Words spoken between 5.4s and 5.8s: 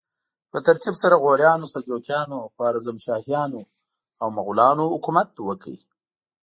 وکړ.